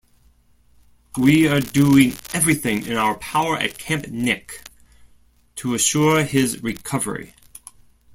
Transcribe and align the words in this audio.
We 1.15 1.47
are 1.47 1.59
doing 1.59 2.15
everything 2.33 2.87
in 2.87 2.97
our 2.97 3.13
power 3.19 3.55
at 3.55 3.77
Camp 3.77 4.07
Nick 4.07 4.67
to 5.57 5.75
assure 5.75 6.23
his 6.23 6.63
recovery. 6.63 7.35